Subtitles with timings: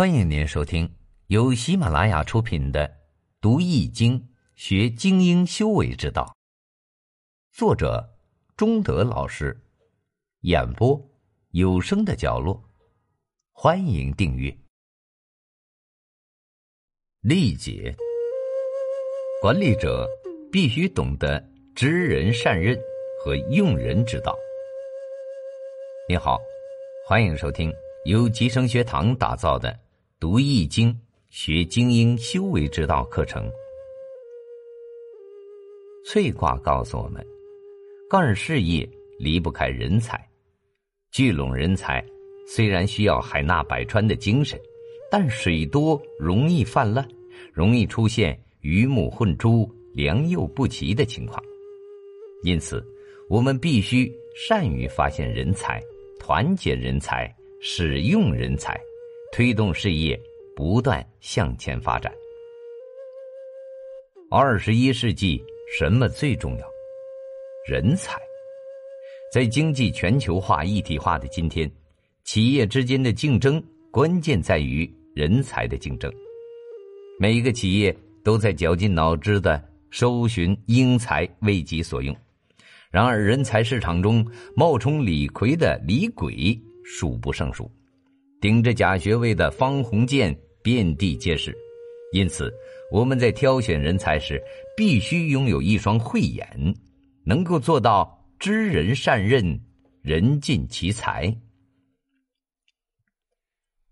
[0.00, 0.90] 欢迎您收听
[1.26, 2.88] 由喜马拉雅出品的
[3.38, 6.34] 《读易经学精英修为之道》，
[7.54, 8.10] 作者
[8.56, 9.54] 中德老师，
[10.40, 10.98] 演播
[11.50, 12.64] 有声的角落。
[13.52, 14.56] 欢迎订阅。
[17.20, 17.94] 历解，
[19.42, 20.08] 管理者
[20.50, 22.74] 必须懂得知人善任
[23.22, 24.34] 和用人之道。
[26.08, 26.40] 你好，
[27.06, 27.70] 欢迎收听。
[28.06, 29.70] 由吉生学堂打造的
[30.20, 30.94] 《读易经
[31.30, 33.50] 学精英修为之道》课程，
[36.04, 37.26] 翠卦告诉我们：
[38.06, 38.86] 干事业
[39.18, 40.22] 离不开人才，
[41.10, 42.04] 聚拢人才
[42.46, 44.60] 虽然需要海纳百川的精神，
[45.10, 47.08] 但水多容易泛滥，
[47.50, 51.42] 容易出现鱼目混珠、良莠不齐的情况。
[52.42, 52.86] 因此，
[53.30, 55.80] 我们必须善于发现人才，
[56.18, 57.34] 团结人才。
[57.62, 58.80] 使用人才，
[59.32, 60.20] 推动事业
[60.56, 62.12] 不断向前发展。
[64.30, 65.42] 二十一世纪
[65.78, 66.66] 什么最重要？
[67.68, 68.20] 人才。
[69.32, 71.70] 在经济全球化一体化的今天，
[72.24, 76.12] 企业之间的竞争关键在于人才的竞争。
[77.18, 82.16] 每一个企业都在绞尽脑汁的搜寻英才为己所用。
[82.90, 84.26] 然而，人才市场中
[84.56, 86.60] 冒充李逵的李鬼。
[86.82, 87.70] 数不胜数，
[88.40, 91.56] 顶着假学位的方鸿渐遍地皆是。
[92.12, 92.52] 因此，
[92.90, 94.42] 我们在挑选人才时，
[94.76, 96.74] 必须拥有一双慧眼，
[97.24, 99.60] 能够做到知人善任，
[100.02, 101.32] 人尽其才。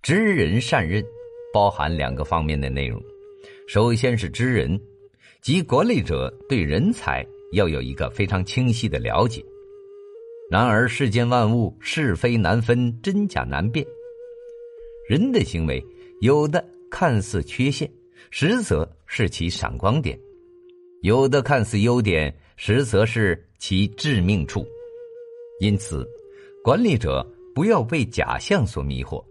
[0.03, 1.05] 知人善任
[1.53, 3.01] 包含两个方面的内容，
[3.69, 4.81] 首先是知人，
[5.43, 9.45] 即管理者对人才要有一个非常清晰的了解。
[10.51, 13.87] 然而，世间万物是非难分，真假难辨。
[15.09, 15.83] 人的行为
[16.21, 17.91] 有的看似缺陷，
[18.31, 20.15] 实则是其闪光点；
[21.01, 24.67] 有的看似优点，实则是其致命处。
[25.61, 26.07] 因此，
[26.63, 29.25] 管理者不要被假象所迷惑，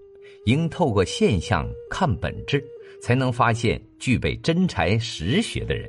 [0.46, 2.64] 应透过现象看本质，
[3.00, 5.88] 才能发现具备真才实学的人，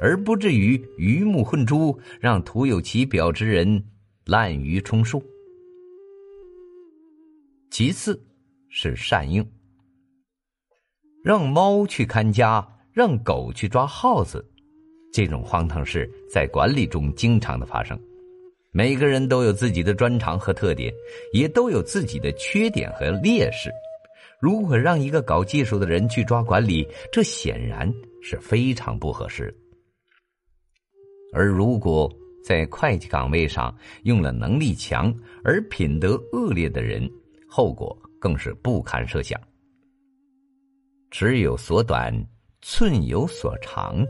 [0.00, 3.84] 而不至于鱼目混珠，让徒有其表之人。
[4.24, 5.22] 滥竽充数。
[7.70, 8.20] 其次，
[8.68, 9.46] 是善用。
[11.24, 14.44] 让猫去看家，让狗去抓耗子，
[15.12, 17.98] 这种荒唐事在管理中经常的发生。
[18.72, 20.92] 每个人都有自己的专长和特点，
[21.32, 23.70] 也都有自己的缺点和劣势。
[24.38, 27.90] 如果让一个搞技术的人去抓管理，这显然
[28.22, 29.52] 是非常不合适。
[31.32, 32.08] 而如果，
[32.44, 33.74] 在会计岗位上
[34.04, 35.12] 用了能力强
[35.42, 37.10] 而品德恶劣的人，
[37.48, 39.40] 后果更是不堪设想。
[41.10, 42.12] 尺有所短，
[42.62, 44.06] 寸有所长，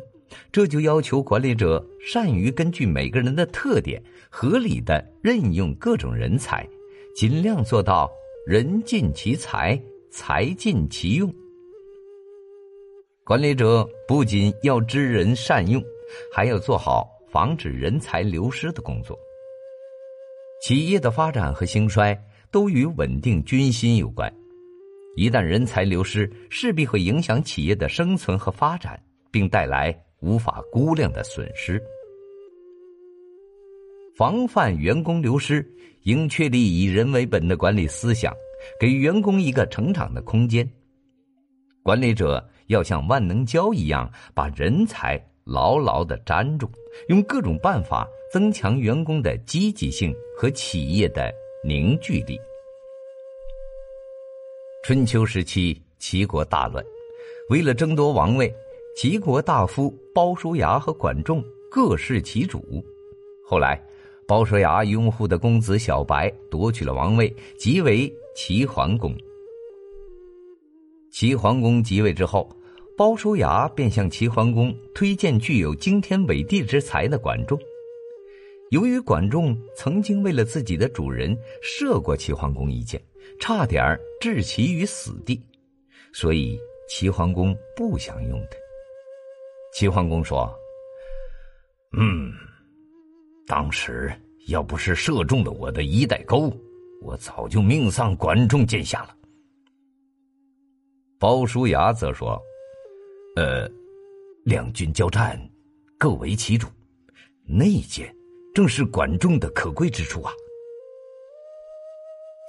[0.50, 6.68] 这就要求管理者善于根据每个人的特点，合理的任用各种人才，
[7.14, 8.10] 尽量做到
[8.46, 9.80] 人尽其才，
[10.10, 11.32] 才尽其用。
[13.24, 15.82] 管理者不仅要知人善用，
[16.32, 17.12] 还要做好。
[17.28, 19.18] 防止人才流失的工作。
[20.62, 22.18] 企业的发展和兴衰
[22.50, 24.32] 都与稳定军心有关。
[25.16, 31.82] 一旦人才流失，势必会影响企业的生存和发展，并带来无法估量的损失。
[34.16, 35.66] 防范员工流失，
[36.02, 38.34] 应确立以人为本的管理思想，
[38.80, 40.68] 给员工一个成长的空间。
[41.82, 45.22] 管理者要像万能胶一样，把人才。
[45.46, 46.68] 牢牢的粘住，
[47.06, 51.32] 用各种办法增强员工的积极性和企业的
[51.66, 52.38] 凝聚力。
[54.84, 56.84] 春秋时期，齐国大乱，
[57.50, 58.54] 为了争夺王位，
[58.94, 62.62] 齐国大夫鲍叔牙和管仲各侍其主。
[63.44, 63.84] 后来，
[64.28, 69.12] 鲍叔牙拥护的公子小白夺取了王位，即为齐桓公。
[71.10, 72.48] 齐桓公即位之后。
[72.96, 77.58] 鲍叔牙便向齐桓公推荐具有惊天伟地之才的管仲。
[78.70, 83.00] 由于管仲曾经为了自己的主人射过齐桓公一箭，
[83.40, 85.40] 差点置其于死地，
[86.12, 86.58] 所以
[86.88, 88.56] 齐桓公不想用他。
[89.72, 90.52] 齐桓公说
[91.96, 92.32] ：“嗯，
[93.46, 94.12] 当时
[94.48, 96.52] 要不是射中了我的衣带钩，
[97.02, 99.16] 我早就命丧管仲剑下了。”
[101.18, 102.40] 鲍叔牙则说。
[103.38, 103.70] 呃，
[104.46, 105.38] 两军交战，
[105.98, 106.68] 各为其主，
[107.44, 108.10] 那件
[108.56, 110.32] 正是管仲的可贵之处啊。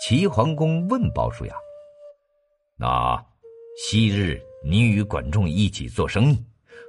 [0.02, 1.54] 齐桓公问鲍叔牙
[2.80, 3.22] ：“那
[3.78, 6.42] 昔日你与管仲一起做生意，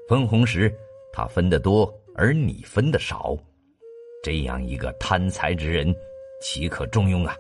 [0.09, 0.73] 分红时
[1.13, 3.37] 他分得多，而你分的少，
[4.23, 5.93] 这样一个贪财之人，
[6.41, 7.37] 岂可重用啊？”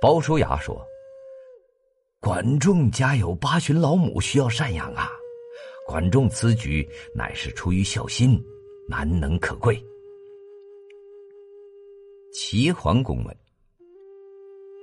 [0.00, 0.82] 鲍叔牙说
[2.18, 5.10] ：“管仲家有八旬老母需要赡养啊，
[5.86, 8.42] 管仲此举乃是出于孝心，
[8.88, 9.82] 难能可贵。”
[12.32, 13.36] 齐桓公问：“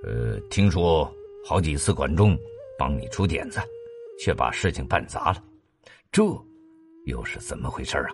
[0.04, 1.10] 呃，听说
[1.46, 2.38] 好几次管仲
[2.78, 3.60] 帮你出点子，
[4.20, 5.44] 却把事情办砸了，
[6.12, 6.24] 这
[7.06, 8.10] 又是怎么回事啊？”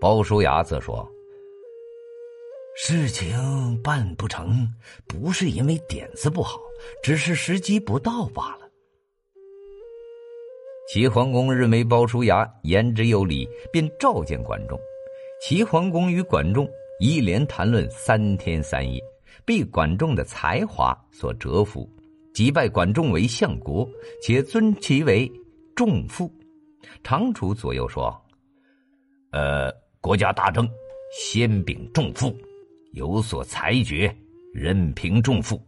[0.00, 1.08] 鲍叔牙则说。
[2.76, 4.68] 事情办不成，
[5.06, 6.60] 不是因为点子不好，
[7.04, 8.63] 只是时机不到罢了。
[10.86, 14.78] 齐桓公认为鲍叔牙言之有理，便召见管仲。
[15.40, 16.68] 齐桓公与管仲
[17.00, 19.02] 一连谈论三天三夜，
[19.44, 21.88] 被管仲的才华所折服，
[22.34, 23.88] 即拜管仲为相国，
[24.22, 25.30] 且尊其为
[25.74, 26.30] 仲父。
[27.02, 28.14] 长楚左右说
[29.32, 30.68] ：“呃，国家大政，
[31.18, 32.34] 先禀仲父。”
[32.92, 34.14] 有所裁决，
[34.52, 35.60] 任凭重父。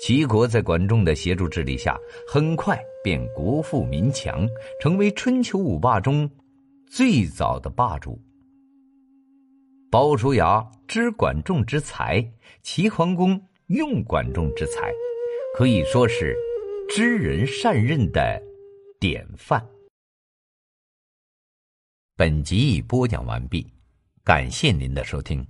[0.00, 4.48] 齐国在管仲的协助治理下，很快便国富民强，
[4.80, 6.30] 成为春秋五霸中
[6.86, 8.18] 最早的霸主。
[9.90, 12.24] 鲍叔牙知管仲之才，
[12.62, 14.92] 齐桓公用管仲之才，
[15.56, 16.36] 可以说是
[16.88, 18.40] 知人善任的
[19.00, 19.66] 典范。
[22.16, 23.66] 本集已播讲完毕。
[24.24, 25.46] 感谢您的收听。